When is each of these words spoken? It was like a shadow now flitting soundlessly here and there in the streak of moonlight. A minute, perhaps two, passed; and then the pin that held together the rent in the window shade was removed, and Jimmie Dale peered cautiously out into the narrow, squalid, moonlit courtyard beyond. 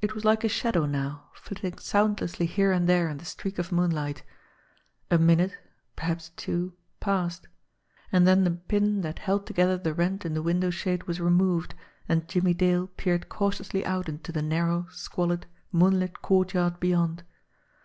It 0.00 0.14
was 0.14 0.24
like 0.24 0.44
a 0.44 0.48
shadow 0.48 0.86
now 0.86 1.28
flitting 1.34 1.76
soundlessly 1.78 2.46
here 2.46 2.70
and 2.70 2.88
there 2.88 3.08
in 3.08 3.16
the 3.18 3.24
streak 3.24 3.58
of 3.58 3.72
moonlight. 3.72 4.22
A 5.10 5.18
minute, 5.18 5.58
perhaps 5.96 6.28
two, 6.36 6.74
passed; 7.00 7.48
and 8.12 8.24
then 8.24 8.44
the 8.44 8.52
pin 8.52 9.00
that 9.00 9.18
held 9.18 9.48
together 9.48 9.76
the 9.76 9.94
rent 9.94 10.24
in 10.24 10.34
the 10.34 10.42
window 10.44 10.70
shade 10.70 11.08
was 11.08 11.18
removed, 11.20 11.74
and 12.08 12.28
Jimmie 12.28 12.54
Dale 12.54 12.86
peered 12.96 13.28
cautiously 13.28 13.84
out 13.84 14.08
into 14.08 14.30
the 14.30 14.42
narrow, 14.42 14.86
squalid, 14.92 15.46
moonlit 15.72 16.22
courtyard 16.22 16.78
beyond. 16.78 17.24